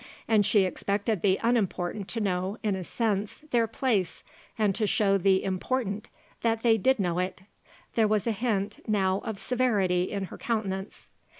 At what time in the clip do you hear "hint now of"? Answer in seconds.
8.31-9.37